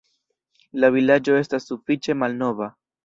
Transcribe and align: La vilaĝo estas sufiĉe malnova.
La 0.83 0.89
vilaĝo 0.95 1.37
estas 1.41 1.69
sufiĉe 1.73 2.17
malnova. 2.23 2.73